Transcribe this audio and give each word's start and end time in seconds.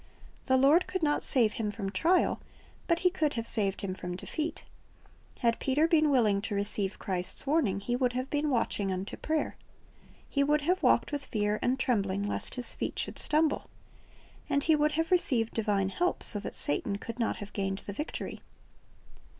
The 0.47 0.57
Lord 0.57 0.87
could 0.87 1.03
not 1.03 1.23
save 1.23 1.53
him 1.53 1.69
from 1.69 1.91
trial, 1.91 2.39
but 2.87 3.01
He 3.01 3.11
could 3.11 3.35
have 3.35 3.47
saved 3.47 3.81
him 3.81 3.93
from 3.93 4.15
defeat. 4.15 4.63
Had 5.41 5.59
Peter 5.59 5.87
been 5.87 6.09
willing 6.09 6.41
to 6.41 6.55
receive 6.55 6.97
Christ's 6.97 7.45
warning, 7.45 7.79
he 7.79 7.95
would 7.95 8.13
have 8.13 8.27
been 8.31 8.49
watching 8.49 8.91
unto 8.91 9.15
prayer. 9.15 9.57
He 10.27 10.43
would 10.43 10.61
have 10.61 10.81
walked 10.81 11.11
with 11.11 11.25
fear 11.27 11.59
and 11.61 11.77
trembling 11.79 12.27
lest 12.27 12.55
his 12.55 12.73
feet 12.73 12.97
should 12.97 13.19
stumble. 13.19 13.69
And 14.49 14.63
he 14.63 14.75
would 14.75 14.93
have 14.93 15.11
received 15.11 15.53
divine 15.53 15.89
help, 15.89 16.23
so 16.23 16.39
that 16.39 16.55
Satan 16.55 16.97
could 16.97 17.19
not 17.19 17.35
have 17.35 17.53
gained 17.53 17.77
the 17.85 17.93
victory. 17.93 18.41